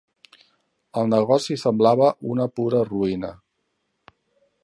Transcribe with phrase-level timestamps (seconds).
[1.01, 3.31] El negoci semblava una pura ruïna.